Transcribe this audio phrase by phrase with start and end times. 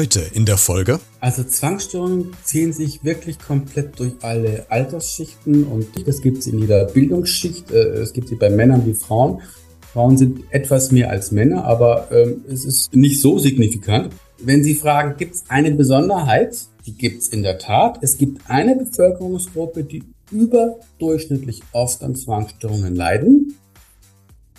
[0.00, 0.98] Heute in der Folge.
[1.20, 6.86] Also Zwangsstörungen ziehen sich wirklich komplett durch alle Altersschichten und das gibt es in jeder
[6.86, 7.70] Bildungsschicht.
[7.70, 9.42] Äh, es gibt sie bei Männern wie Frauen.
[9.92, 14.14] Frauen sind etwas mehr als Männer, aber ähm, es ist nicht so signifikant.
[14.38, 16.56] Wenn Sie fragen, gibt es eine Besonderheit?
[16.86, 17.98] Die gibt es in der Tat.
[18.00, 23.54] Es gibt eine Bevölkerungsgruppe, die überdurchschnittlich oft an Zwangsstörungen leiden.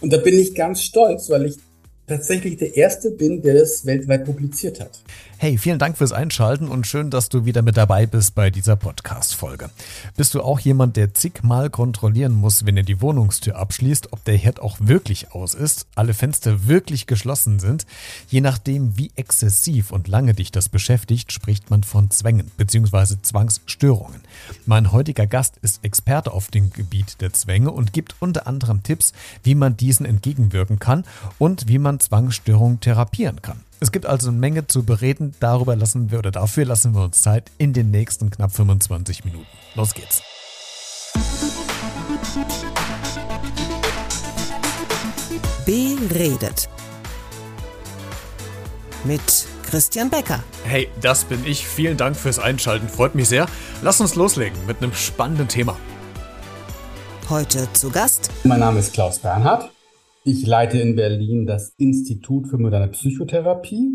[0.02, 1.58] Und da bin ich ganz stolz, weil ich
[2.12, 5.02] tatsächlich der Erste bin, der das weltweit publiziert hat.
[5.38, 8.76] Hey, vielen Dank fürs Einschalten und schön, dass du wieder mit dabei bist bei dieser
[8.76, 9.72] Podcast-Folge.
[10.16, 14.38] Bist du auch jemand, der zigmal kontrollieren muss, wenn er die Wohnungstür abschließt, ob der
[14.38, 17.88] Herd auch wirklich aus ist, alle Fenster wirklich geschlossen sind?
[18.28, 23.16] Je nachdem, wie exzessiv und lange dich das beschäftigt, spricht man von Zwängen bzw.
[23.24, 24.22] Zwangsstörungen.
[24.68, 29.14] Mein heutiger Gast ist Experte auf dem Gebiet der Zwänge und gibt unter anderem Tipps,
[29.44, 31.04] wie man diesen entgegenwirken kann
[31.40, 33.62] und wie man Zwangsstörungen therapieren kann.
[33.80, 35.34] Es gibt also eine Menge zu bereden.
[35.40, 39.48] Darüber lassen wir oder dafür lassen wir uns Zeit in den nächsten knapp 25 Minuten.
[39.76, 40.22] Los geht's.
[45.66, 46.70] Beredet.
[49.04, 50.44] Mit Christian Becker.
[50.64, 51.66] Hey, das bin ich.
[51.66, 52.90] Vielen Dank fürs Einschalten.
[52.90, 53.46] Freut mich sehr.
[53.82, 55.78] Lass uns loslegen mit einem spannenden Thema.
[57.30, 58.30] Heute zu Gast.
[58.44, 59.72] Mein Name ist Klaus Bernhard.
[60.24, 63.90] Ich leite in Berlin das Institut für moderne Psychotherapie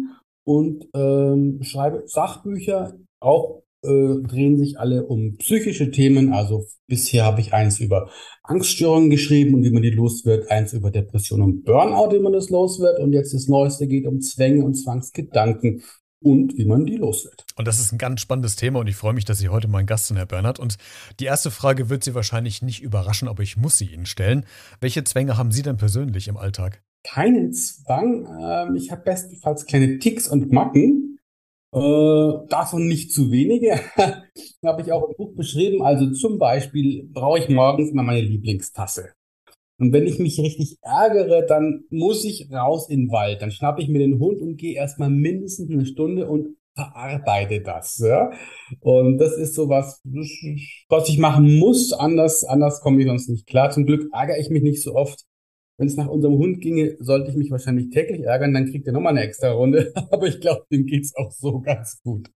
[0.45, 2.95] und ähm, schreibe Sachbücher.
[3.21, 6.33] Auch äh, drehen sich alle um psychische Themen.
[6.33, 8.11] Also bisher habe ich eins über
[8.43, 12.33] Angststörungen geschrieben und wie man die los wird, eins über Depression und Burnout, wie man
[12.33, 12.99] das los wird.
[12.99, 15.83] Und jetzt das Neueste geht um Zwänge und Zwangsgedanken
[16.23, 17.45] und wie man die los wird.
[17.57, 19.87] Und das ist ein ganz spannendes Thema und ich freue mich, dass Sie heute mein
[19.87, 20.59] Gast sind, Herr Bernhard.
[20.59, 20.77] Und
[21.21, 24.45] die erste Frage wird Sie wahrscheinlich nicht überraschen, aber ich muss sie Ihnen stellen.
[24.81, 26.83] Welche Zwänge haben Sie denn persönlich im Alltag?
[27.05, 28.27] Keinen Zwang.
[28.41, 31.19] Ähm, ich habe bestenfalls kleine Ticks und Macken.
[31.73, 33.81] Äh, davon nicht zu wenige.
[34.65, 35.83] habe ich auch im Buch beschrieben.
[35.83, 39.16] Also zum Beispiel brauche ich morgens immer meine Lieblingstasse.
[39.79, 43.43] Und wenn ich mich richtig ärgere, dann muss ich raus in den Wald.
[43.43, 47.99] Dann schnappe ich mir den Hund und gehe erstmal mindestens eine Stunde und verarbeite das.
[47.99, 48.31] Ja?
[48.81, 50.01] Und das ist so was,
[50.89, 51.93] was ich machen muss.
[51.93, 53.71] Anders, anders komme ich sonst nicht klar.
[53.71, 55.25] Zum Glück ärgere ich mich nicht so oft.
[55.79, 58.95] Wenn es nach unserem Hund ginge, sollte ich mich wahrscheinlich täglich ärgern, dann kriegt er
[58.95, 59.93] nochmal eine extra Runde.
[60.11, 62.31] Aber ich glaube, dem geht's auch so ganz gut.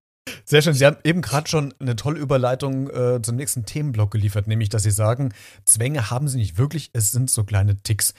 [0.45, 0.73] Sehr schön.
[0.73, 4.83] Sie haben eben gerade schon eine tolle Überleitung äh, zum nächsten Themenblock geliefert, nämlich, dass
[4.83, 5.33] Sie sagen,
[5.65, 8.13] Zwänge haben Sie nicht wirklich, es sind so kleine Ticks.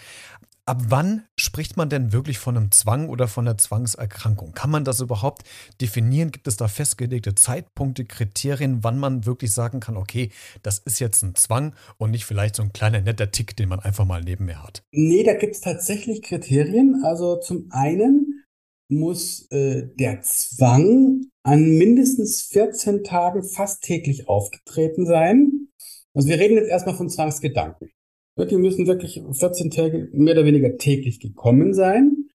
[0.64, 4.52] Ab wann spricht man denn wirklich von einem Zwang oder von einer Zwangserkrankung?
[4.52, 5.42] Kann man das überhaupt
[5.80, 6.30] definieren?
[6.30, 10.30] Gibt es da festgelegte Zeitpunkte, Kriterien, wann man wirklich sagen kann, okay,
[10.62, 13.80] das ist jetzt ein Zwang und nicht vielleicht so ein kleiner netter Tick, den man
[13.80, 14.84] einfach mal neben mir hat?
[14.92, 17.02] Nee, da gibt es tatsächlich Kriterien.
[17.04, 18.31] Also zum einen
[18.92, 25.69] muss äh, der Zwang an mindestens 14 Tagen fast täglich aufgetreten sein.
[26.14, 27.91] Also wir reden jetzt erstmal von Zwangsgedanken.
[28.38, 32.28] Die müssen wirklich 14 Tage mehr oder weniger täglich gekommen sein.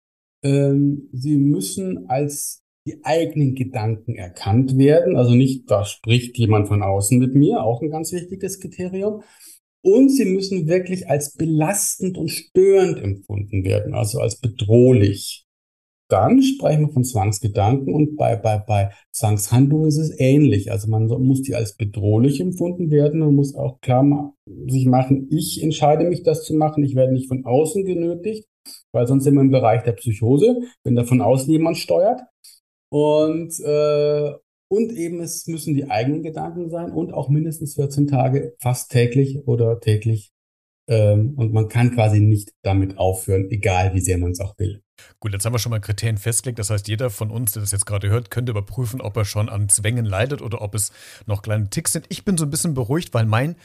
[0.43, 5.15] Ähm, sie müssen als die eigenen Gedanken erkannt werden.
[5.15, 9.23] Also nicht, da spricht jemand von außen mit mir, auch ein ganz wichtiges Kriterium.
[9.81, 15.44] Und sie müssen wirklich als belastend und störend empfunden werden, also als bedrohlich
[16.07, 20.71] dann sprechen wir von Zwangsgedanken und bei, bei, bei Zwangshandlungen ist es ähnlich.
[20.71, 24.33] Also man muss die als bedrohlich empfunden werden und muss auch klar
[24.67, 26.83] sich machen, ich entscheide mich, das zu machen.
[26.83, 28.47] Ich werde nicht von außen genötigt,
[28.91, 32.21] weil sonst sind wir im Bereich der Psychose, wenn da von außen jemand steuert.
[32.91, 34.31] Und, äh,
[34.69, 39.47] und eben es müssen die eigenen Gedanken sein und auch mindestens 14 Tage fast täglich
[39.47, 40.31] oder täglich.
[40.87, 44.84] Ähm, und man kann quasi nicht damit aufhören, egal wie sehr man es auch will.
[45.19, 46.59] Gut, jetzt haben wir schon mal Kriterien festgelegt.
[46.59, 49.49] Das heißt, jeder von uns, der das jetzt gerade hört, könnte überprüfen, ob er schon
[49.49, 50.91] an Zwängen leidet oder ob es
[51.25, 52.05] noch kleine Ticks sind.
[52.09, 53.55] Ich bin so ein bisschen beruhigt, weil mein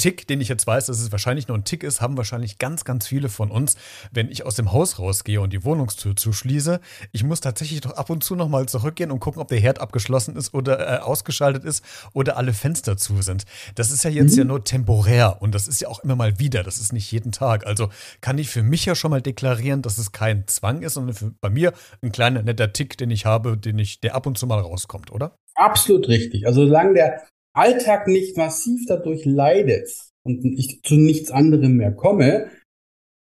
[0.00, 2.84] Tick, den ich jetzt weiß, dass es wahrscheinlich nur ein Tick ist, haben wahrscheinlich ganz,
[2.84, 3.76] ganz viele von uns,
[4.10, 6.80] wenn ich aus dem Haus rausgehe und die Wohnungstür zuschließe.
[7.12, 10.36] Ich muss tatsächlich doch ab und zu nochmal zurückgehen und gucken, ob der Herd abgeschlossen
[10.36, 13.44] ist oder äh, ausgeschaltet ist oder alle Fenster zu sind.
[13.74, 14.38] Das ist ja jetzt mhm.
[14.38, 16.62] ja nur temporär und das ist ja auch immer mal wieder.
[16.62, 17.66] Das ist nicht jeden Tag.
[17.66, 17.90] Also
[18.22, 21.30] kann ich für mich ja schon mal deklarieren, dass es kein Zwang ist, sondern für,
[21.42, 24.46] bei mir ein kleiner netter Tick, den ich habe, den ich, der ab und zu
[24.46, 25.36] mal rauskommt, oder?
[25.56, 26.46] Absolut richtig.
[26.46, 29.90] Also solange der Alltag nicht massiv dadurch leidet
[30.22, 32.46] und ich zu nichts anderem mehr komme,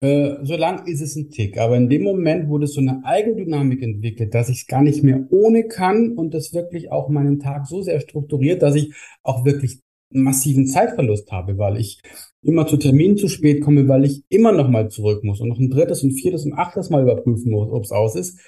[0.02, 1.58] äh, solange ist es ein Tick.
[1.58, 5.26] Aber in dem Moment, das so eine Eigendynamik entwickelt, dass ich es gar nicht mehr
[5.30, 8.94] ohne kann und das wirklich auch meinen Tag so sehr strukturiert, dass ich
[9.24, 9.80] auch wirklich
[10.12, 12.02] massiven Zeitverlust habe, weil ich
[12.42, 15.60] immer zu Terminen zu spät komme, weil ich immer noch mal zurück muss und noch
[15.60, 18.40] ein drittes und viertes und achtes Mal überprüfen muss, ob es aus ist,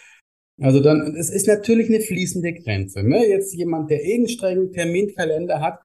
[0.59, 3.04] Also dann, es ist natürlich eine fließende Grenze.
[3.04, 3.27] Ne?
[3.27, 5.81] Jetzt jemand, der eh einen strengen Terminkalender hat,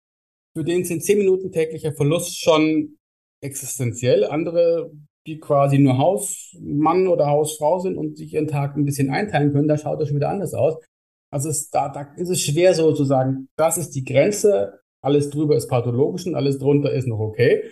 [0.57, 2.97] für den sind zehn Minuten täglicher Verlust schon
[3.43, 4.25] existenziell.
[4.25, 4.93] Andere,
[5.27, 9.69] die quasi nur Hausmann oder Hausfrau sind und sich ihren Tag ein bisschen einteilen können,
[9.69, 10.77] da schaut das schon wieder anders aus.
[11.31, 15.31] Also es, da, da ist es schwer so zu sagen, das ist die Grenze, alles
[15.31, 17.63] drüber ist pathologisch und alles drunter ist noch okay.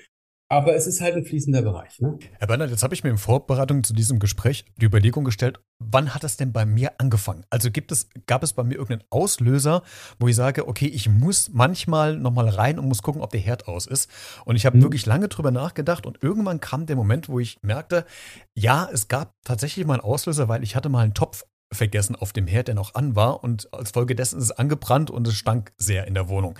[0.52, 2.00] Aber es ist halt ein fließender Bereich.
[2.00, 2.18] Ne?
[2.40, 6.12] Herr Bernhard, jetzt habe ich mir in Vorbereitung zu diesem Gespräch die Überlegung gestellt, wann
[6.12, 7.44] hat das denn bei mir angefangen?
[7.50, 9.84] Also gibt es, gab es bei mir irgendeinen Auslöser,
[10.18, 13.68] wo ich sage, okay, ich muss manchmal nochmal rein und muss gucken, ob der Herd
[13.68, 14.10] aus ist.
[14.44, 14.82] Und ich habe mhm.
[14.82, 18.04] wirklich lange drüber nachgedacht und irgendwann kam der Moment, wo ich merkte,
[18.52, 22.32] ja, es gab tatsächlich mal einen Auslöser, weil ich hatte mal einen Topf vergessen auf
[22.32, 25.34] dem Herd, der noch an war und als Folge dessen ist es angebrannt und es
[25.34, 26.58] stank sehr in der Wohnung.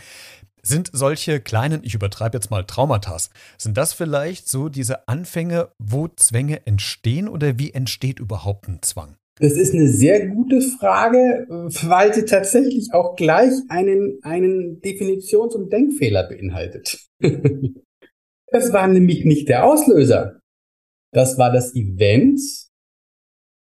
[0.62, 3.16] Sind solche kleinen, ich übertreibe jetzt mal Traumata,
[3.58, 9.16] sind das vielleicht so diese Anfänge, wo Zwänge entstehen oder wie entsteht überhaupt ein Zwang?
[9.40, 15.72] Das ist eine sehr gute Frage, weil sie tatsächlich auch gleich einen, einen Definitions- und
[15.72, 17.06] Denkfehler beinhaltet.
[18.48, 20.40] das war nämlich nicht der Auslöser.
[21.12, 22.38] Das war das Event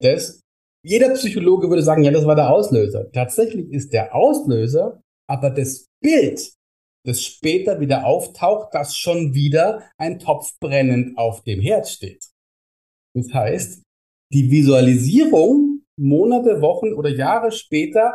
[0.02, 0.40] des,
[0.82, 3.10] jeder Psychologe würde sagen, ja, das war der Auslöser.
[3.12, 6.52] Tatsächlich ist der Auslöser aber das Bild,
[7.06, 12.24] das später wieder auftaucht, dass schon wieder ein Topf brennend auf dem Herd steht.
[13.14, 13.82] Das heißt,
[14.32, 18.14] die Visualisierung Monate, Wochen oder Jahre später,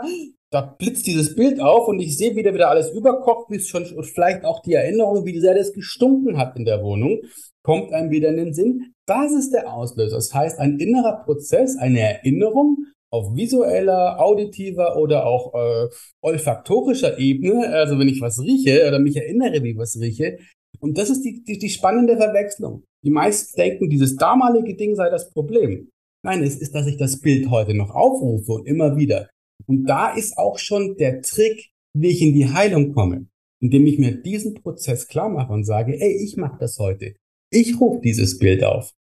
[0.52, 3.86] da blitzt dieses Bild auf und ich sehe wieder wieder alles überkocht, wie es schon
[4.04, 7.22] vielleicht auch die Erinnerung, wie sehr das gestunken hat in der Wohnung,
[7.64, 8.94] kommt einem wieder in den Sinn.
[9.08, 10.18] Das ist der Auslöser.
[10.18, 15.90] Das heißt, ein innerer Prozess, eine Erinnerung auf visueller, auditiver oder auch äh,
[16.22, 20.38] olfaktorischer Ebene, also wenn ich was rieche oder mich erinnere, wie ich was rieche.
[20.80, 22.84] Und das ist die, die, die spannende Verwechslung.
[23.04, 25.90] Die meisten denken, dieses damalige Ding sei das Problem.
[26.24, 29.30] Nein, es ist, dass ich das Bild heute noch aufrufe und immer wieder.
[29.68, 33.28] Und da ist auch schon der Trick, wie ich in die Heilung komme,
[33.60, 37.16] indem ich mir diesen Prozess klar mache und sage, ey, ich mache das heute.
[37.52, 38.92] Ich rufe dieses Bild auf.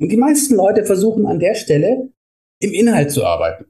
[0.00, 2.10] Und die meisten Leute versuchen an der Stelle
[2.60, 3.66] im Inhalt zu arbeiten.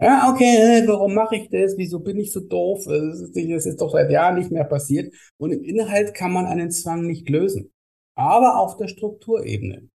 [0.00, 1.76] Ja, okay, warum mache ich das?
[1.76, 2.84] Wieso bin ich so doof?
[2.86, 5.14] Das ist doch seit Jahren nicht mehr passiert.
[5.38, 7.72] Und im Inhalt kann man einen Zwang nicht lösen.
[8.16, 9.88] Aber auf der Strukturebene.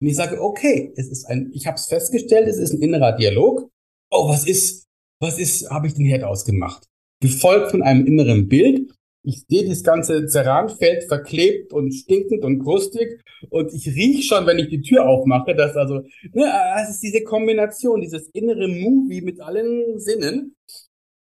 [0.00, 3.16] Und ich sage, okay, es ist ein, ich habe es festgestellt, es ist ein innerer
[3.16, 3.68] Dialog.
[4.10, 4.86] Oh, was ist,
[5.20, 6.86] was ist, habe ich den Herd ausgemacht?
[7.20, 13.20] Gefolgt von einem inneren Bild, ich sehe das ganze Ceranfeld verklebt und stinkend und krustig
[13.50, 17.24] und ich rieche schon, wenn ich die Tür aufmache, dass also, ne, es ist diese
[17.24, 20.56] Kombination, dieses innere Movie mit allen Sinnen.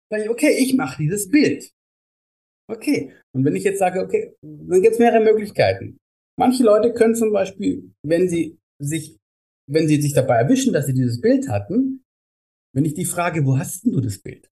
[0.09, 1.71] Sag ich, okay, ich mache dieses Bild.
[2.67, 3.13] Okay.
[3.33, 5.97] Und wenn ich jetzt sage, okay, dann gibt es mehrere Möglichkeiten.
[6.37, 9.17] Manche Leute können zum Beispiel, wenn sie sich,
[9.69, 12.03] wenn sie sich dabei erwischen, dass sie dieses Bild hatten,
[12.73, 14.49] wenn ich die frage, wo hast denn du das Bild?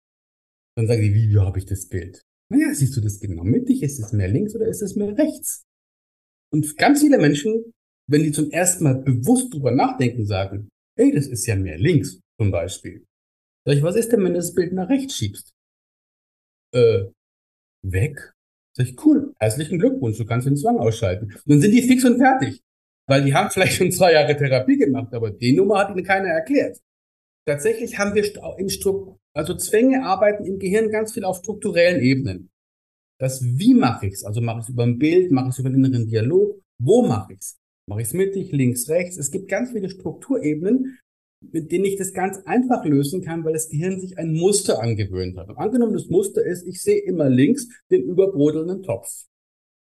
[0.75, 2.23] Dann sagen sie, wie, wie habe ich das Bild?
[2.53, 3.81] Naja, siehst du das genau mittig?
[3.81, 5.65] Ist es mehr links oder ist es mehr rechts?
[6.51, 7.73] Und ganz viele Menschen,
[8.07, 12.19] wenn die zum ersten Mal bewusst drüber nachdenken, sagen, hey, das ist ja mehr links
[12.39, 13.05] zum Beispiel.
[13.65, 15.51] Sag ich, was ist denn, wenn du das Bild nach rechts schiebst?
[16.75, 17.05] Äh,
[17.81, 18.33] weg?
[18.77, 21.33] Sag ich, cool, herzlichen Glückwunsch, du kannst den Zwang ausschalten.
[21.33, 22.61] Und dann sind die fix und fertig.
[23.07, 26.29] Weil die haben vielleicht schon zwei Jahre Therapie gemacht, aber die Nummer hat ihnen keiner
[26.29, 26.79] erklärt.
[27.48, 28.24] Tatsächlich haben wir
[28.60, 32.49] im Struktur, also Zwänge arbeiten im Gehirn ganz viel auf strukturellen Ebenen.
[33.19, 34.23] Das Wie mache ich es?
[34.23, 36.59] Also mache ich es über ein Bild, mache ich es über einen inneren Dialog.
[36.79, 37.57] Wo mache ich es?
[37.87, 39.17] Mache ich es mittig, links, rechts?
[39.17, 40.99] Es gibt ganz viele Strukturebenen,
[41.51, 45.37] mit denen ich das ganz einfach lösen kann, weil das Gehirn sich ein Muster angewöhnt
[45.37, 45.49] hat.
[45.49, 49.25] Und angenommen, das Muster ist, ich sehe immer links den überbrodelnden Topf.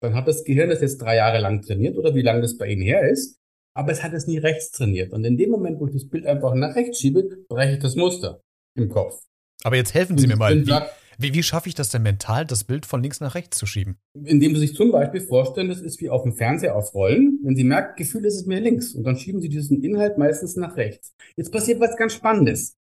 [0.02, 2.68] Dann hat das Gehirn das jetzt drei Jahre lang trainiert oder wie lange das bei
[2.68, 3.40] Ihnen her ist,
[3.74, 5.14] aber es hat es nie rechts trainiert.
[5.14, 7.96] Und in dem Moment, wo ich das Bild einfach nach rechts schiebe, breche ich das
[7.96, 8.42] Muster
[8.76, 9.22] im Kopf.
[9.64, 10.66] Aber jetzt helfen Sie mir mal.
[10.66, 10.72] Wie,
[11.18, 13.98] wie, wie, schaffe ich das denn mental, das Bild von links nach rechts zu schieben?
[14.14, 17.40] Indem Sie sich zum Beispiel vorstellen, das ist wie auf dem Fernseher aufrollen.
[17.44, 18.94] Wenn Sie merken, Gefühl ist es mehr links.
[18.94, 21.14] Und dann schieben Sie diesen Inhalt meistens nach rechts.
[21.38, 22.76] Jetzt passiert was ganz Spannendes.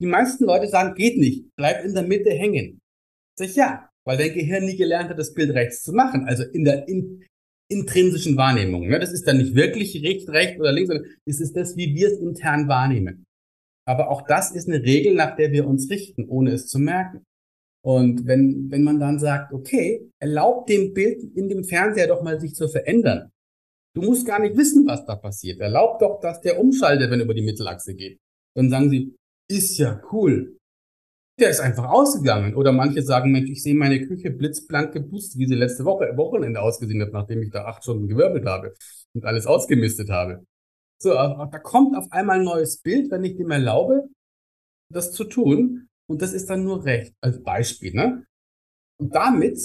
[0.00, 2.80] Die meisten Leute sagen, geht nicht, bleibt in der Mitte hängen.
[3.38, 6.24] Sag ich, ja, weil dein Gehirn nie gelernt hat, das Bild rechts zu machen.
[6.26, 7.24] Also in der in,
[7.68, 8.86] intrinsischen Wahrnehmung.
[8.86, 8.98] Ne?
[8.98, 12.08] Das ist dann nicht wirklich rechts, rechts oder links, sondern es ist das, wie wir
[12.08, 13.24] es intern wahrnehmen.
[13.86, 17.24] Aber auch das ist eine Regel, nach der wir uns richten, ohne es zu merken.
[17.84, 22.40] Und wenn, wenn man dann sagt, okay, erlaubt dem Bild in dem Fernseher doch mal
[22.40, 23.30] sich zu verändern.
[23.94, 25.60] Du musst gar nicht wissen, was da passiert.
[25.60, 28.18] Erlaubt doch, dass der umschaltet, wenn er über die Mittelachse geht.
[28.54, 29.14] Dann sagen sie,
[29.48, 30.58] ist ja cool.
[31.38, 32.56] Der ist einfach ausgegangen.
[32.56, 36.60] Oder manche sagen, Mensch, ich sehe meine Küche blitzblank geputzt, wie sie letzte Woche, Wochenende
[36.60, 38.74] ausgesehen hat, nachdem ich da acht Stunden gewirbelt habe
[39.14, 40.44] und alles ausgemistet habe.
[41.02, 44.08] So, da kommt auf einmal ein neues Bild, wenn ich dem erlaube,
[44.92, 47.92] das zu tun und das ist dann nur recht, als Beispiel.
[47.94, 48.24] Ne?
[48.98, 49.58] Und damit,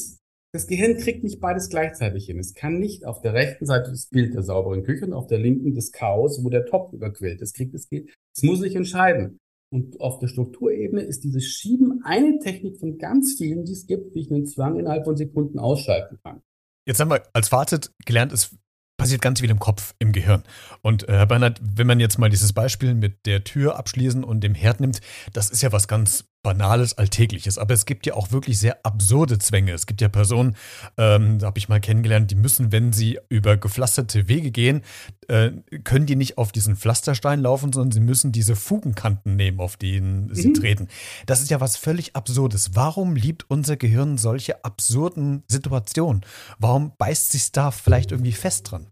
[0.54, 2.40] das Gehirn kriegt nicht beides gleichzeitig hin.
[2.40, 5.40] Es kann nicht auf der rechten Seite das Bild der sauberen Küche und auf der
[5.40, 7.42] linken des Chaos, wo der Topf überquillt.
[7.42, 8.14] Das kriegt es geht.
[8.36, 9.40] Es muss sich entscheiden.
[9.74, 14.14] Und auf der Strukturebene ist dieses Schieben eine Technik von ganz vielen, die es gibt,
[14.14, 16.42] wie ich einen Zwang innerhalb von Sekunden ausschalten kann.
[16.86, 18.58] Jetzt haben wir als Fazit gelernt, es
[19.02, 20.44] passiert ganz viel im Kopf, im Gehirn.
[20.84, 24.42] Und äh, Herr Bernhard, wenn man jetzt mal dieses Beispiel mit der Tür abschließen und
[24.42, 25.02] dem Herd nimmt,
[25.34, 27.58] das ist ja was ganz Banales, Alltägliches.
[27.58, 29.74] Aber es gibt ja auch wirklich sehr absurde Zwänge.
[29.74, 30.56] Es gibt ja Personen,
[30.98, 34.82] ähm, da habe ich mal kennengelernt, die müssen, wenn sie über gepflasterte Wege gehen,
[35.28, 35.52] äh,
[35.84, 40.28] können die nicht auf diesen Pflasterstein laufen, sondern sie müssen diese Fugenkanten nehmen, auf denen
[40.28, 40.36] mhm.
[40.36, 40.88] sie treten.
[41.26, 42.72] Das ist ja was völlig Absurdes.
[42.74, 46.22] Warum liebt unser Gehirn solche absurden Situationen?
[46.60, 48.88] Warum beißt sich da vielleicht irgendwie fest dran?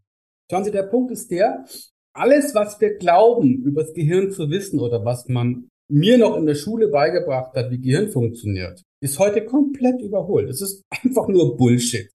[0.51, 1.65] Schauen Sie, der Punkt ist der,
[2.13, 6.45] alles, was wir glauben, über das Gehirn zu wissen oder was man mir noch in
[6.45, 10.49] der Schule beigebracht hat, wie Gehirn funktioniert, ist heute komplett überholt.
[10.49, 12.09] Es ist einfach nur Bullshit.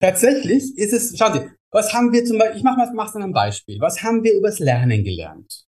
[0.00, 3.22] Tatsächlich ist es, schauen Sie, was haben wir zum Beispiel, ich mache mal mach's an
[3.22, 3.80] einem Beispiel.
[3.80, 5.64] Was haben wir übers Lernen gelernt?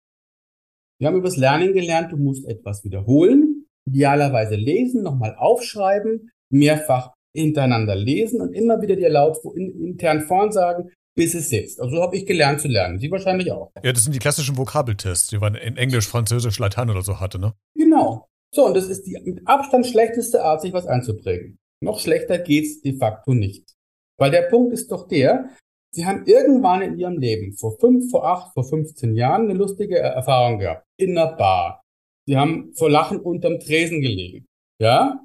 [0.99, 7.95] Wir haben übers Lernen gelernt, du musst etwas wiederholen, idealerweise lesen, nochmal aufschreiben, mehrfach hintereinander
[7.95, 11.79] lesen und immer wieder dir laut intern vorn sagen, bis es sitzt.
[11.79, 12.99] Also so habe ich gelernt zu lernen.
[12.99, 13.71] Sie wahrscheinlich auch.
[13.83, 17.39] Ja, das sind die klassischen Vokabeltests, die man in Englisch, Französisch, Latein oder so hatte,
[17.39, 17.53] ne?
[17.75, 18.27] Genau.
[18.53, 21.57] So, und das ist die mit Abstand schlechteste Art, sich was einzuprägen.
[21.81, 23.73] Noch schlechter geht's de facto nicht.
[24.17, 25.49] Weil der Punkt ist doch der,
[25.95, 29.99] Sie haben irgendwann in Ihrem Leben, vor fünf, vor acht, vor 15 Jahren, eine lustige
[29.99, 30.87] Erfahrung gehabt.
[30.97, 31.83] In einer Bar.
[32.25, 34.47] Sie haben vor Lachen unterm Tresen gelegen.
[34.79, 35.23] Ja?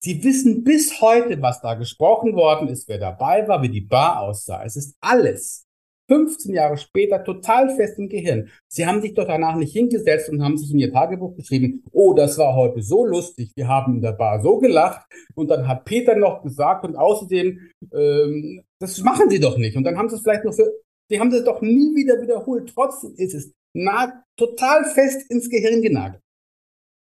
[0.00, 4.20] Sie wissen bis heute, was da gesprochen worden ist, wer dabei war, wie die Bar
[4.20, 4.62] aussah.
[4.64, 5.68] Es ist alles
[6.08, 8.48] 15 Jahre später total fest im Gehirn.
[8.68, 12.14] Sie haben sich doch danach nicht hingesetzt und haben sich in ihr Tagebuch geschrieben, oh,
[12.14, 15.84] das war heute so lustig, wir haben in der Bar so gelacht und dann hat
[15.84, 17.58] Peter noch gesagt und außerdem,
[17.92, 19.76] ähm, das machen sie doch nicht.
[19.76, 20.72] Und dann haben sie es vielleicht noch für,
[21.10, 22.72] sie haben es doch nie wieder wiederholt.
[22.74, 26.22] Trotzdem ist es nah, total fest ins Gehirn genagelt.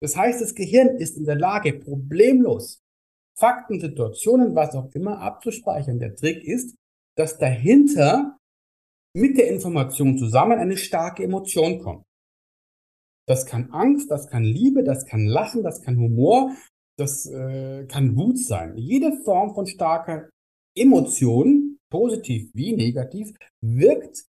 [0.03, 2.83] Das heißt, das Gehirn ist in der Lage, problemlos
[3.39, 5.99] Fakten, Situationen, was auch immer abzuspeichern.
[5.99, 6.75] Der Trick ist,
[7.17, 8.39] dass dahinter
[9.15, 12.05] mit der Information zusammen eine starke Emotion kommt.
[13.27, 16.53] Das kann Angst, das kann Liebe, das kann Lachen, das kann Humor,
[16.97, 18.77] das äh, kann Wut sein.
[18.77, 20.31] Jede Form von starker
[20.77, 24.27] Emotion, positiv wie negativ, wirkt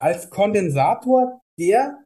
[0.00, 2.03] als Kondensator, der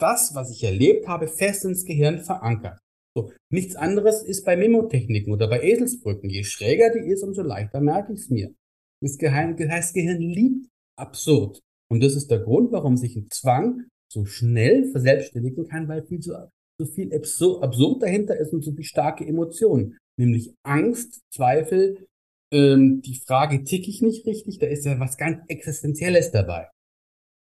[0.00, 2.78] das, was ich erlebt habe, fest ins Gehirn verankert.
[3.16, 6.30] So, nichts anderes ist bei Memotechniken oder bei Eselsbrücken.
[6.30, 8.54] Je schräger die ist, umso leichter merke ich es mir.
[9.02, 11.60] Das, Geheim, das Gehirn liebt absurd.
[11.90, 16.22] Und das ist der Grund, warum sich ein Zwang so schnell verselbstständigen kann, weil viel
[16.22, 16.34] so,
[16.78, 19.98] so viel absurd, absurd dahinter ist und so viel starke Emotionen.
[20.16, 22.06] Nämlich Angst, Zweifel,
[22.52, 24.58] ähm, die Frage, tick ich nicht richtig?
[24.58, 26.68] Da ist ja was ganz Existenzielles dabei.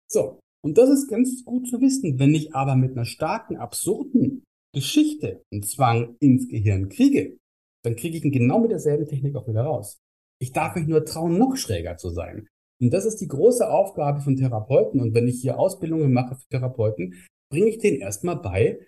[0.08, 2.20] So, und das ist ganz gut zu wissen.
[2.20, 7.38] Wenn ich aber mit einer starken, absurden Geschichte einen Zwang ins Gehirn kriege,
[7.84, 10.00] dann kriege ich ihn genau mit derselben Technik auch wieder raus.
[10.40, 12.48] Ich darf mich nur trauen, noch schräger zu sein.
[12.80, 15.00] Und das ist die große Aufgabe von Therapeuten.
[15.02, 17.14] Und wenn ich hier Ausbildungen mache für Therapeuten,
[17.52, 18.80] bringe ich denen erstmal bei,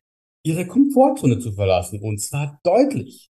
[0.44, 2.02] ihre Komfortzone zu verlassen.
[2.02, 3.30] Und zwar deutlich.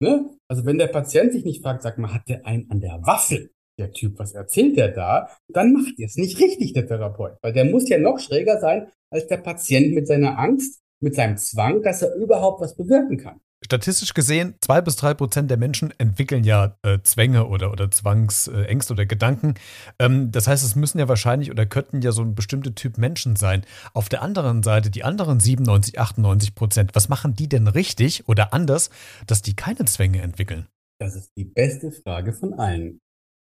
[0.00, 0.36] Ne?
[0.48, 3.53] Also wenn der Patient sich nicht fragt, sag mal, hat der einen an der Waffel?
[3.78, 5.28] Der Typ, was erzählt der da?
[5.48, 7.36] Dann macht er es nicht richtig, der Therapeut.
[7.42, 11.36] Weil der muss ja noch schräger sein als der Patient mit seiner Angst, mit seinem
[11.36, 15.92] Zwang, dass er überhaupt was bewirken kann statistisch gesehen, zwei bis drei Prozent der Menschen
[15.98, 19.54] entwickeln ja äh, Zwänge oder, oder Zwangsängste oder Gedanken.
[19.98, 23.36] Ähm, das heißt, es müssen ja wahrscheinlich oder könnten ja so ein bestimmter Typ Menschen
[23.36, 23.64] sein.
[23.94, 28.52] Auf der anderen Seite, die anderen 97, 98 Prozent, was machen die denn richtig oder
[28.52, 28.90] anders,
[29.26, 30.66] dass die keine Zwänge entwickeln?
[31.00, 33.00] Das ist die beste Frage von allen.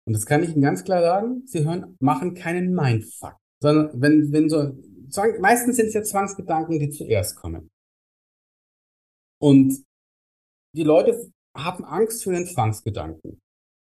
[0.08, 1.42] Und das kann ich Ihnen ganz klar sagen.
[1.44, 3.36] Sie hören, machen keinen Mindfuck.
[3.62, 4.74] Sondern wenn, wenn so,
[5.38, 7.68] meistens sind es ja Zwangsgedanken, die zuerst kommen.
[9.38, 9.84] Und
[10.74, 13.38] die Leute haben Angst vor den Zwangsgedanken.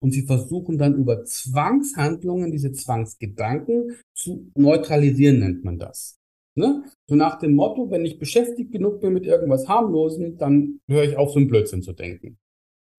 [0.02, 6.16] Und sie versuchen dann über Zwangshandlungen diese Zwangsgedanken zu neutralisieren, nennt man das.
[6.56, 6.90] Ne?
[7.10, 11.18] So nach dem Motto, wenn ich beschäftigt genug bin mit irgendwas harmlosen, dann höre ich
[11.18, 12.38] auf, so einen Blödsinn zu denken.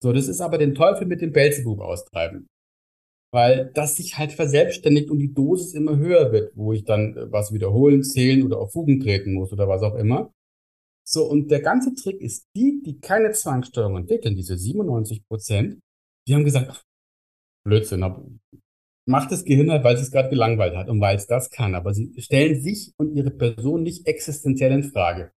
[0.00, 2.46] So, das ist aber den Teufel mit dem Belzebub austreiben.
[3.30, 7.30] Weil das sich halt verselbstständigt und die Dosis immer höher wird, wo ich dann äh,
[7.30, 10.32] was wiederholen, zählen oder auf Fugen treten muss oder was auch immer.
[11.06, 15.80] So, und der ganze Trick ist, die, die keine Zwangssteuerung entwickeln, diese 97 Prozent,
[16.26, 16.82] die haben gesagt, ach,
[17.64, 18.02] Blödsinn,
[19.08, 21.74] macht das Gehirn halt, weil es es gerade gelangweilt hat und weil es das kann.
[21.74, 25.32] Aber sie stellen sich und ihre Person nicht existenziell in Frage.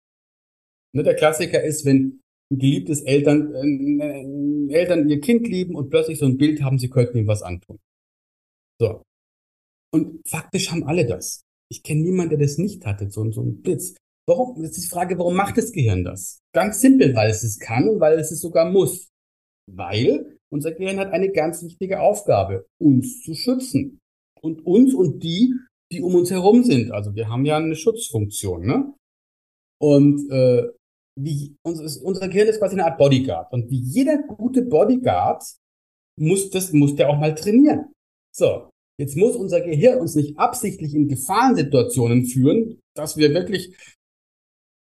[0.91, 6.25] Ne, der Klassiker ist, wenn geliebtes Eltern, äh, Eltern ihr Kind lieben und plötzlich so
[6.25, 7.79] ein Bild haben, sie könnten ihm was antun.
[8.79, 9.03] So.
[9.93, 11.41] Und faktisch haben alle das.
[11.71, 13.95] Ich kenne niemanden, der das nicht hatte, so, so ein Blitz.
[14.27, 14.61] Warum?
[14.61, 16.39] Das ist die Frage, warum macht das Gehirn das?
[16.53, 19.09] Ganz simpel, weil es es kann und weil es es sogar muss.
[19.71, 23.99] Weil unser Gehirn hat eine ganz wichtige Aufgabe, uns zu schützen.
[24.41, 25.53] Und uns und die,
[25.91, 26.91] die um uns herum sind.
[26.91, 28.93] Also wir haben ja eine Schutzfunktion, ne?
[29.81, 30.69] Und äh,
[31.17, 33.51] wie unser, unser Gehirn ist quasi eine Art Bodyguard.
[33.53, 35.43] Und wie jeder gute Bodyguard
[36.17, 37.93] muss das, muss der auch mal trainieren.
[38.35, 38.69] So.
[38.99, 43.73] Jetzt muss unser Gehirn uns nicht absichtlich in Gefahrensituationen führen, dass wir wirklich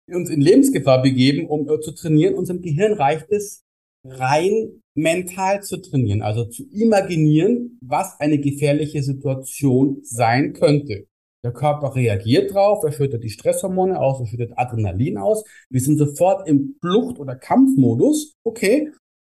[0.06, 2.34] uns in Lebensgefahr begeben, um äh, zu trainieren.
[2.34, 3.62] Unserem Gehirn reicht es,
[4.04, 11.06] rein mental zu trainieren, also zu imaginieren, was eine gefährliche Situation sein könnte.
[11.44, 15.44] Der Körper reagiert drauf, er schüttet die Stresshormone aus, er schüttet Adrenalin aus.
[15.70, 18.34] Wir sind sofort im Flucht- oder Kampfmodus.
[18.44, 18.92] Okay,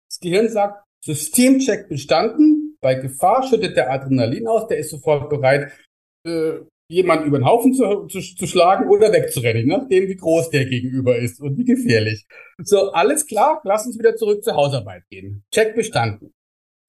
[0.10, 2.78] das Gehirn sagt, Systemcheck bestanden.
[2.82, 5.72] Bei Gefahr schüttet der Adrenalin aus, der ist sofort bereit,
[6.26, 10.66] äh, jemanden über den Haufen zu, zu, zu schlagen oder wegzurennen, nachdem wie groß der
[10.66, 12.26] gegenüber ist und wie gefährlich.
[12.64, 15.44] So, alles klar, lass uns wieder zurück zur Hausarbeit gehen.
[15.54, 16.32] Check bestanden.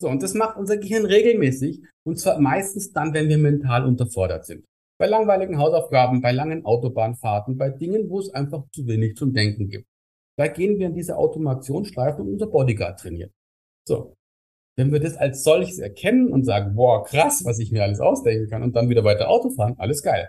[0.00, 4.46] So, und das macht unser Gehirn regelmäßig und zwar meistens dann, wenn wir mental unterfordert
[4.46, 4.64] sind.
[5.00, 9.71] Bei langweiligen Hausaufgaben, bei langen Autobahnfahrten, bei Dingen, wo es einfach zu wenig zum Denken
[9.71, 9.88] gibt.
[10.37, 13.30] Da gehen wir in diese Automationsschleife und unser Bodyguard trainieren.
[13.88, 14.14] So.
[14.76, 18.50] Wenn wir das als solches erkennen und sagen, boah, krass, was ich mir alles ausdenken
[18.50, 20.28] kann und dann wieder weiter Auto fahren, alles geil.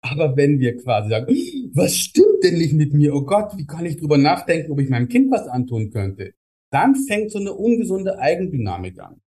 [0.00, 1.28] Aber wenn wir quasi sagen,
[1.74, 3.14] was stimmt denn nicht mit mir?
[3.14, 6.34] Oh Gott, wie kann ich drüber nachdenken, ob ich meinem Kind was antun könnte?
[6.72, 9.20] Dann fängt so eine ungesunde Eigendynamik an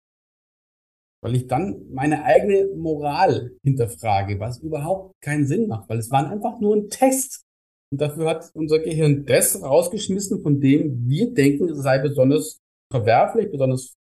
[1.21, 6.29] weil ich dann meine eigene Moral hinterfrage, was überhaupt keinen Sinn macht, weil es war
[6.29, 7.43] einfach nur ein Test.
[7.91, 12.59] Und dafür hat unser Gehirn das rausgeschmissen, von dem wir denken, es sei besonders
[12.91, 13.96] verwerflich, besonders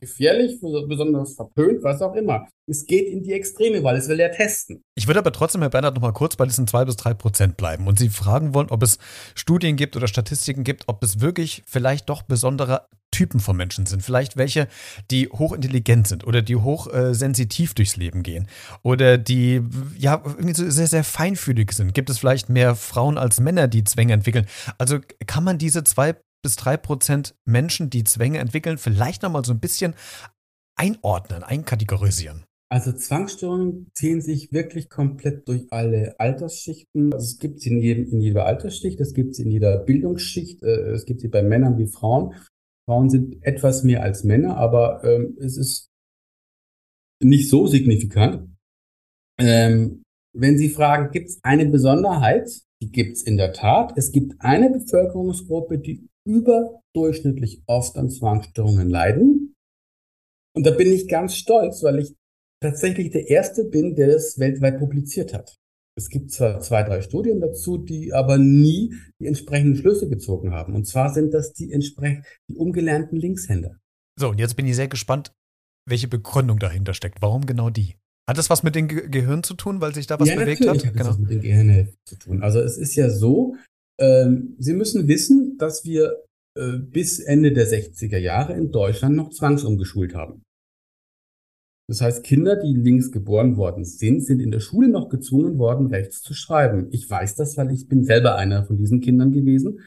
[0.00, 2.46] gefährlich, besonders verpönt, was auch immer.
[2.66, 4.82] Es geht in die Extreme, weil es will ja testen.
[4.94, 7.56] Ich würde aber trotzdem, Herr Bernhard, noch mal kurz bei diesen zwei bis drei Prozent
[7.56, 8.98] bleiben und Sie fragen wollen, ob es
[9.34, 14.02] Studien gibt oder Statistiken gibt, ob es wirklich vielleicht doch besondere Typen von Menschen sind.
[14.02, 14.66] Vielleicht welche,
[15.10, 18.48] die hochintelligent sind oder die hochsensitiv äh, durchs Leben gehen
[18.82, 19.62] oder die
[19.96, 21.94] ja irgendwie so sehr, sehr feinfühlig sind.
[21.94, 24.46] Gibt es vielleicht mehr Frauen als Männer, die Zwänge entwickeln?
[24.78, 29.52] Also kann man diese zwei bis drei Prozent Menschen, die Zwänge entwickeln, vielleicht nochmal so
[29.52, 29.94] ein bisschen
[30.76, 32.44] einordnen, einkategorisieren?
[32.70, 37.12] Also Zwangsstörungen ziehen sich wirklich komplett durch alle Altersschichten.
[37.12, 40.62] Also es gibt sie in, jedem, in jeder Altersschicht, es gibt sie in jeder Bildungsschicht,
[40.62, 42.34] äh, es gibt sie bei Männern wie Frauen.
[42.86, 45.90] Frauen sind etwas mehr als Männer, aber ähm, es ist
[47.22, 48.54] nicht so signifikant.
[49.38, 50.02] Ähm,
[50.36, 52.50] wenn Sie fragen, gibt es eine Besonderheit?
[52.82, 53.96] Die gibt es in der Tat.
[53.96, 59.54] Es gibt eine Bevölkerungsgruppe, die überdurchschnittlich oft an Zwangsstörungen leiden.
[60.56, 62.14] Und da bin ich ganz stolz, weil ich
[62.62, 65.56] tatsächlich der Erste bin, der das weltweit publiziert hat.
[65.96, 70.74] Es gibt zwar zwei, drei Studien dazu, die aber nie die entsprechenden Schlüsse gezogen haben.
[70.74, 73.76] Und zwar sind das die entsprechend die umgelernten Linkshänder.
[74.18, 75.32] So, und jetzt bin ich sehr gespannt,
[75.88, 77.22] welche Begründung dahinter steckt.
[77.22, 77.96] Warum genau die?
[78.28, 80.66] Hat das was mit dem Ge Gehirn zu tun, weil sich da was ja, bewegt
[80.66, 80.84] hat?
[80.84, 81.10] hat genau.
[81.10, 82.42] was mit dem Gehirn zu tun.
[82.42, 83.54] Also es ist ja so,
[84.00, 86.22] ähm, Sie müssen wissen, dass wir
[86.56, 90.42] äh, bis Ende der 60er Jahre in Deutschland noch zwangsumgeschult haben.
[91.88, 95.88] Das heißt, Kinder, die links geboren worden sind, sind in der Schule noch gezwungen worden,
[95.88, 96.88] rechts zu schreiben.
[96.92, 99.80] Ich weiß das, weil ich bin selber einer von diesen Kindern gewesen.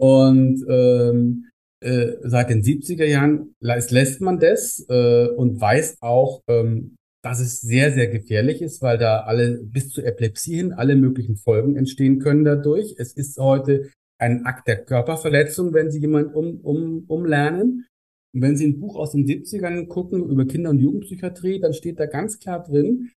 [0.00, 1.50] Und ähm,
[1.80, 7.62] äh, seit den 70er Jahren lässt man das äh, und weiß auch, ähm, dass es
[7.62, 12.18] sehr, sehr gefährlich ist, weil da alle bis zu Epilepsie hin alle möglichen Folgen entstehen
[12.18, 12.96] können dadurch.
[12.98, 17.86] Es ist heute ein Akt der Körperverletzung, wenn Sie jemanden um, um, umlernen.
[18.34, 21.98] Und wenn Sie ein Buch aus den 70ern gucken über Kinder- und Jugendpsychiatrie, dann steht
[21.98, 23.10] da ganz klar drin,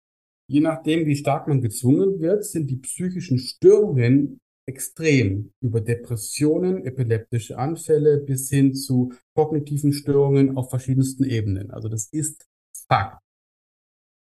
[0.48, 4.38] je nachdem, wie stark man gezwungen wird, sind die psychischen Störungen
[4.68, 11.72] extrem über Depressionen, epileptische Anfälle bis hin zu kognitiven Störungen auf verschiedensten Ebenen.
[11.72, 12.46] Also das ist
[12.88, 13.25] Fakt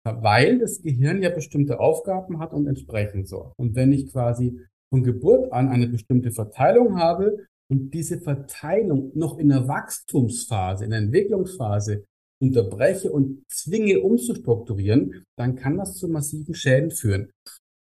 [0.05, 3.53] weil das Gehirn ja bestimmte Aufgaben hat und entsprechend so.
[3.57, 9.39] Und wenn ich quasi von Geburt an eine bestimmte Verteilung habe und diese Verteilung noch
[9.39, 12.05] in der Wachstumsphase, in der Entwicklungsphase
[12.41, 17.31] unterbreche und zwinge umzustrukturieren, dann kann das zu massiven Schäden führen.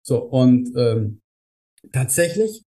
[0.02, 1.20] So, und ähm,
[1.92, 2.62] tatsächlich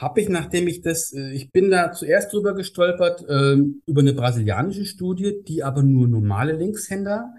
[0.00, 4.14] habe ich, nachdem ich das, äh, ich bin da zuerst drüber gestolpert, ähm, über eine
[4.14, 7.32] brasilianische Studie, die aber nur normale Linkshänder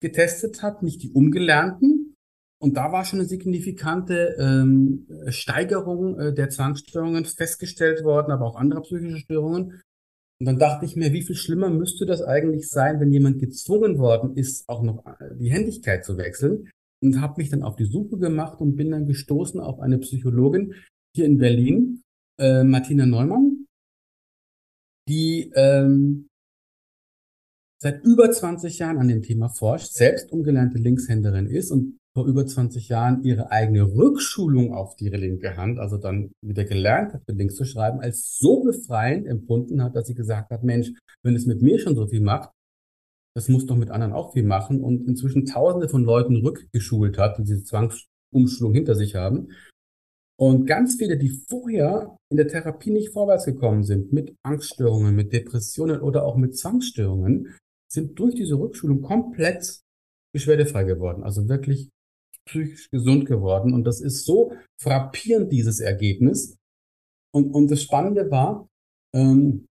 [0.00, 2.14] getestet hat, nicht die umgelernten.
[2.58, 8.56] Und da war schon eine signifikante ähm, Steigerung äh, der Zwangsstörungen festgestellt worden, aber auch
[8.56, 9.82] anderer psychischer Störungen.
[10.38, 13.98] Und dann dachte ich mir, wie viel schlimmer müsste das eigentlich sein, wenn jemand gezwungen
[13.98, 16.70] worden ist, auch noch äh, die Händigkeit zu wechseln.
[17.02, 20.74] Und habe mich dann auf die Suche gemacht und bin dann gestoßen auf eine Psychologin
[21.14, 22.02] hier in Berlin,
[22.38, 23.66] äh, Martina Neumann,
[25.08, 26.28] die ähm,
[27.78, 32.46] seit über 20 Jahren an dem Thema forscht, selbst umgelernte Linkshänderin ist und vor über
[32.46, 37.36] 20 Jahren ihre eigene Rückschulung auf die linke Hand, also dann wieder gelernt hat, mit
[37.36, 41.44] links zu schreiben, als so befreiend empfunden hat, dass sie gesagt hat, Mensch, wenn es
[41.44, 42.50] mit mir schon so viel macht,
[43.36, 47.36] das muss doch mit anderen auch viel machen und inzwischen tausende von Leuten rückgeschult hat,
[47.36, 49.48] die diese Zwangsumschulung hinter sich haben.
[50.38, 55.34] Und ganz viele, die vorher in der Therapie nicht vorwärts gekommen sind, mit Angststörungen, mit
[55.34, 57.54] Depressionen oder auch mit Zwangsstörungen,
[57.96, 59.80] sind durch diese Rückschulung komplett
[60.32, 61.24] beschwerdefrei geworden.
[61.24, 61.90] Also wirklich
[62.46, 63.74] psychisch gesund geworden.
[63.74, 66.56] Und das ist so frappierend, dieses Ergebnis.
[67.34, 68.68] Und, und das Spannende war,
[69.14, 69.66] ähm,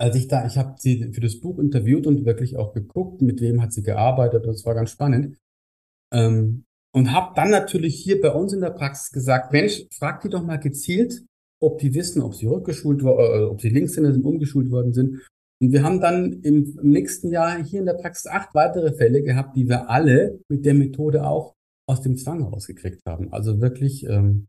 [0.00, 3.40] als ich da, ich habe sie für das Buch interviewt und wirklich auch geguckt, mit
[3.40, 4.46] wem hat sie gearbeitet.
[4.46, 5.38] Das war ganz spannend.
[6.12, 10.28] Ähm, und habe dann natürlich hier bei uns in der Praxis gesagt, Mensch, frag die
[10.28, 11.22] doch mal gezielt,
[11.62, 15.20] ob die wissen, ob sie rückgeschult, äh, ob sie Linkshänder sind, umgeschult worden sind.
[15.60, 19.56] Und wir haben dann im, nächsten Jahr hier in der Praxis acht weitere Fälle gehabt,
[19.56, 21.54] die wir alle mit der Methode auch
[21.86, 23.32] aus dem Zwang rausgekriegt haben.
[23.32, 24.48] Also wirklich ähm,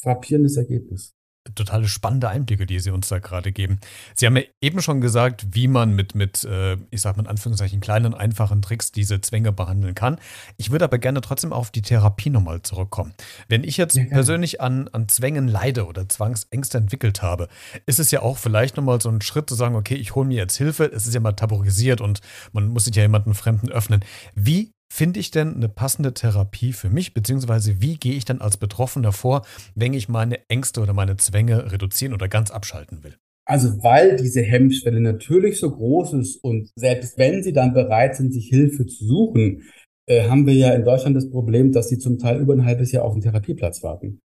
[0.00, 1.14] frappierendes Ergebnis
[1.54, 3.80] totale spannende Einblicke, die Sie uns da gerade geben.
[4.14, 7.28] Sie haben ja eben schon gesagt, wie man mit, mit äh, ich sage mal in
[7.28, 10.18] Anführungszeichen, kleinen, einfachen Tricks diese Zwänge behandeln kann.
[10.56, 13.12] Ich würde aber gerne trotzdem auf die Therapie nochmal zurückkommen.
[13.48, 17.48] Wenn ich jetzt ja, persönlich an, an Zwängen leide oder Zwangsängste entwickelt habe,
[17.86, 20.36] ist es ja auch vielleicht nochmal so ein Schritt zu sagen, okay, ich hole mir
[20.36, 20.84] jetzt Hilfe.
[20.84, 22.20] Es ist ja mal tabuisiert und
[22.52, 24.04] man muss sich ja jemanden Fremden öffnen.
[24.34, 28.58] Wie finde ich denn eine passende Therapie für mich, beziehungsweise wie gehe ich dann als
[28.58, 29.40] Betroffener vor,
[29.74, 33.16] wenn ich meine Ängste oder meine Zwänge reduzieren oder ganz abschalten will?
[33.46, 38.34] Also weil diese Hemmschwelle natürlich so groß ist und selbst wenn sie dann bereit sind,
[38.34, 39.62] sich Hilfe zu suchen,
[40.06, 42.92] äh, haben wir ja in Deutschland das Problem, dass sie zum Teil über ein halbes
[42.92, 44.20] Jahr auf einen Therapieplatz warten.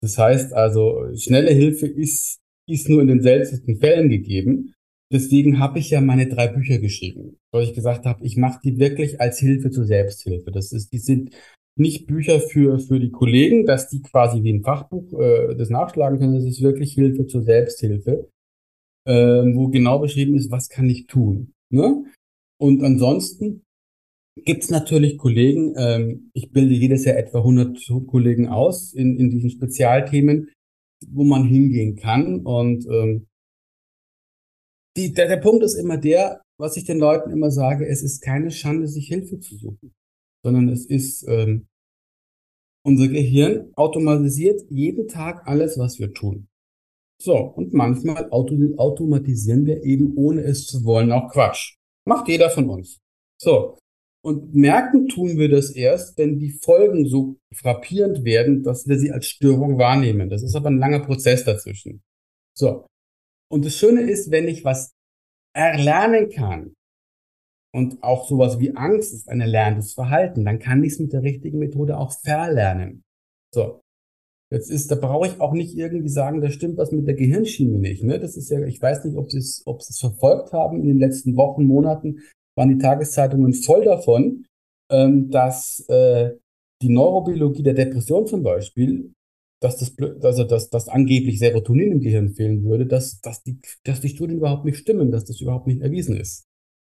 [0.00, 4.72] Das heißt also, schnelle Hilfe ist, ist nur in den seltensten Fällen gegeben.
[5.12, 8.78] Deswegen habe ich ja meine drei Bücher geschrieben, weil ich gesagt habe, ich mache die
[8.78, 10.52] wirklich als Hilfe zur Selbsthilfe.
[10.52, 11.34] Das ist, die sind
[11.76, 16.18] nicht Bücher für für die Kollegen, dass die quasi wie ein Fachbuch äh, das nachschlagen
[16.18, 16.34] können.
[16.34, 18.28] Das ist wirklich Hilfe zur Selbsthilfe,
[19.04, 21.54] äh, wo genau beschrieben ist, was kann ich tun.
[21.70, 22.04] Ne?
[22.60, 23.62] Und ansonsten
[24.44, 25.74] gibt es natürlich Kollegen.
[25.76, 30.50] Ähm, ich bilde jedes Jahr etwa 100 Kollegen aus in in diesen Spezialthemen,
[31.08, 33.26] wo man hingehen kann und ähm,
[35.00, 38.22] die, der, der Punkt ist immer der, was ich den Leuten immer sage, es ist
[38.22, 39.94] keine Schande, sich Hilfe zu suchen,
[40.44, 41.66] sondern es ist, ähm,
[42.84, 46.48] unser Gehirn automatisiert jeden Tag alles, was wir tun.
[47.20, 51.76] So, und manchmal auto automatisieren wir eben, ohne es zu wollen, auch Quatsch.
[52.06, 53.00] Macht jeder von uns.
[53.38, 53.76] So.
[54.22, 59.12] Und merken tun wir das erst, wenn die Folgen so frappierend werden, dass wir sie
[59.12, 60.28] als Störung wahrnehmen.
[60.28, 62.02] Das ist aber ein langer Prozess dazwischen.
[62.54, 62.86] So.
[63.50, 64.92] Und das Schöne ist, wenn ich was
[65.54, 66.74] erlernen kann,
[67.72, 71.22] und auch sowas wie Angst ist ein erlerntes Verhalten, dann kann ich es mit der
[71.22, 73.02] richtigen Methode auch verlernen.
[73.54, 73.80] So.
[74.52, 77.78] Jetzt ist, da brauche ich auch nicht irgendwie sagen, da stimmt was mit der Gehirnschiene
[77.78, 78.02] nicht.
[78.02, 78.18] Ne?
[78.18, 80.88] Das ist ja, ich weiß nicht, ob Sie es, ob Sie es verfolgt haben in
[80.88, 82.18] den letzten Wochen, Monaten,
[82.56, 84.46] waren die Tageszeitungen voll davon,
[84.90, 86.32] ähm, dass äh,
[86.82, 89.12] die Neurobiologie der Depression zum Beispiel
[89.60, 94.00] dass das, also dass, dass angeblich Serotonin im Gehirn fehlen würde, dass, dass, die, dass
[94.00, 96.46] die Studien überhaupt nicht stimmen, dass das überhaupt nicht erwiesen ist.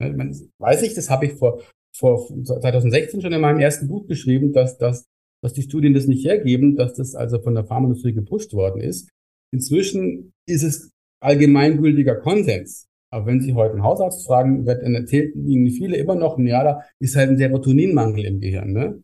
[0.01, 1.63] Ich meine, weiß ich, das habe ich vor,
[1.95, 5.07] vor 2016 schon in meinem ersten Buch geschrieben, dass, dass,
[5.43, 9.11] dass die Studien das nicht hergeben, dass das also von der Pharmaindustrie gepusht worden ist.
[9.53, 12.87] Inzwischen ist es allgemeingültiger Konsens.
[13.13, 16.65] Aber wenn Sie heute einen Hausarzt fragen, wird, dann erzählt Ihnen viele immer noch, ja,
[16.65, 18.73] da ist halt ein Serotoninmangel im Gehirn.
[18.73, 19.03] Ne?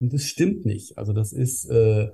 [0.00, 0.96] Und das stimmt nicht.
[0.96, 2.08] Also das ist, äh,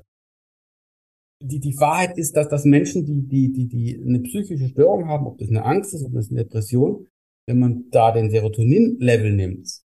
[1.43, 5.27] die, die Wahrheit ist, dass, dass Menschen, die, die, die, die eine psychische Störung haben,
[5.27, 7.07] ob das eine Angst ist, ob das eine Depression,
[7.47, 9.83] wenn man da den Serotonin-Level nimmt,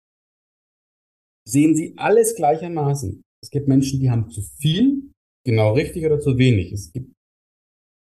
[1.48, 3.24] sehen sie alles gleichermaßen.
[3.44, 5.12] Es gibt Menschen, die haben zu viel,
[5.46, 6.72] genau richtig oder zu wenig.
[6.72, 7.14] Es gibt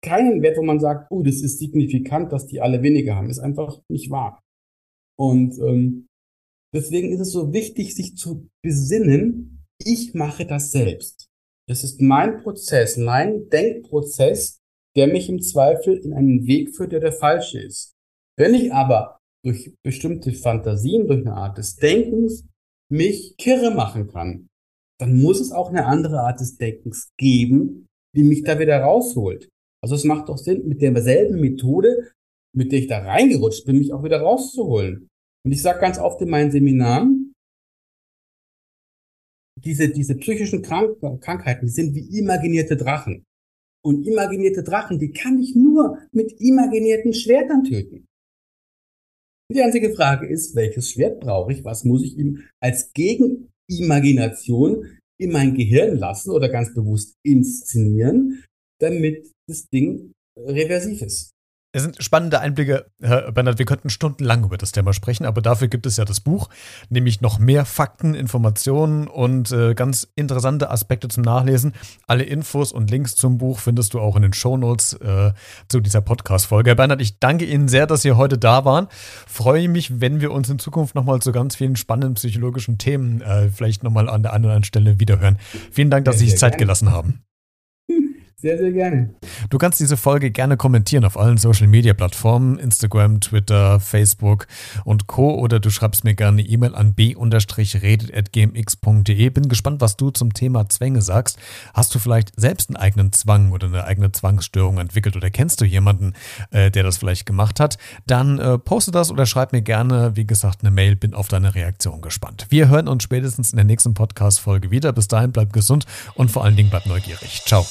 [0.04, 3.30] keinen Wert, wo man sagt, oh, das ist signifikant, dass die alle weniger haben.
[3.30, 4.42] Ist einfach nicht wahr.
[5.18, 6.08] Und ähm,
[6.74, 11.28] deswegen ist es so wichtig, sich zu besinnen, ich mache das selbst.
[11.68, 14.60] Das ist mein Prozess, mein Denkprozess,
[14.96, 17.94] der mich im Zweifel in einen Weg führt, der der falsche ist.
[18.38, 22.46] Wenn ich aber durch bestimmte Fantasien, durch eine Art des Denkens
[22.92, 24.48] mich kirre machen kann,
[25.00, 29.50] dann muss es auch eine andere Art des Denkens geben, die mich da wieder rausholt.
[29.84, 32.12] Also es macht doch Sinn, mit derselben Methode,
[32.56, 35.08] mit der ich da reingerutscht bin, mich auch wieder rauszuholen.
[35.46, 37.15] Und ich sage ganz oft in meinen Seminaren,
[39.64, 43.24] diese, diese psychischen Krank Krankheiten sind wie imaginierte Drachen.
[43.84, 48.06] Und imaginierte Drachen, die kann ich nur mit imaginierten Schwertern töten.
[49.52, 51.64] Die einzige Frage ist, welches Schwert brauche ich?
[51.64, 58.44] Was muss ich ihm als Gegenimagination in mein Gehirn lassen oder ganz bewusst inszenieren,
[58.82, 61.35] damit das Ding reversiv ist?
[61.76, 63.60] Es sind spannende Einblicke, Herr Bernhard.
[63.60, 66.48] Wir könnten stundenlang über das Thema sprechen, aber dafür gibt es ja das Buch,
[66.88, 71.74] nämlich noch mehr Fakten, Informationen und äh, ganz interessante Aspekte zum Nachlesen.
[72.08, 75.34] Alle Infos und Links zum Buch findest du auch in den Shownotes äh,
[75.68, 76.70] zu dieser Podcast-Folge.
[76.70, 78.88] Herr Bernhard, ich danke Ihnen sehr, dass Sie heute da waren.
[79.28, 83.50] Freue mich, wenn wir uns in Zukunft nochmal zu ganz vielen spannenden psychologischen Themen äh,
[83.50, 85.40] vielleicht nochmal an der anderen Stelle wiederhören.
[85.74, 87.26] Vielen Dank, dass Sie sich Zeit gelassen haben.
[88.46, 89.10] Sehr, sehr gerne.
[89.50, 94.46] Du kannst diese Folge gerne kommentieren auf allen Social Media Plattformen, Instagram, Twitter, Facebook
[94.84, 95.34] und Co.
[95.34, 99.30] Oder du schreibst mir gerne eine E-Mail an b-redet.gmx.de.
[99.32, 101.40] Bin gespannt, was du zum Thema Zwänge sagst.
[101.74, 105.66] Hast du vielleicht selbst einen eigenen Zwang oder eine eigene Zwangsstörung entwickelt oder kennst du
[105.66, 106.14] jemanden,
[106.52, 107.80] äh, der das vielleicht gemacht hat?
[108.06, 110.96] Dann äh, poste das oder schreib mir gerne, wie gesagt, eine Mail.
[110.96, 112.46] Bin auf deine Reaktion gespannt.
[112.50, 114.94] Wir hören uns spätestens in der nächsten Podcast-Folge wieder.
[114.94, 117.42] Bis dahin bleib gesund und vor allen Dingen bleib neugierig.
[117.44, 117.66] Ciao.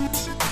[0.00, 0.49] Peace.